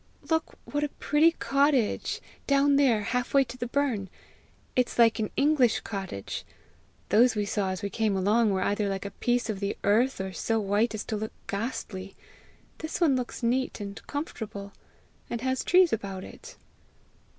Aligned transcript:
"Look 0.31 0.57
what 0.65 0.83
a 0.83 0.89
pretty 0.89 1.33
cottage! 1.33 2.21
down 2.47 2.75
there, 2.77 3.03
half 3.03 3.35
way 3.35 3.43
to 3.43 3.55
the 3.55 3.67
burn! 3.67 4.09
It's 4.75 4.97
like 4.97 5.19
an 5.19 5.29
English 5.37 5.81
cottage! 5.81 6.43
Those 7.09 7.35
we 7.35 7.45
saw 7.45 7.69
as 7.69 7.83
we 7.83 7.91
came 7.91 8.17
along 8.17 8.49
were 8.49 8.63
either 8.63 8.89
like 8.89 9.05
a 9.05 9.11
piece 9.11 9.47
of 9.47 9.59
the 9.59 9.77
earth, 9.83 10.19
or 10.19 10.33
so 10.33 10.59
white 10.59 10.95
as 10.95 11.03
to 11.03 11.17
look 11.17 11.33
ghastly! 11.45 12.15
This 12.79 12.99
one 12.99 13.15
looks 13.15 13.43
neat 13.43 13.79
and 13.79 14.01
comfortable, 14.07 14.73
and 15.29 15.41
has 15.41 15.63
trees 15.63 15.93
about 15.93 16.23
it!" 16.23 16.57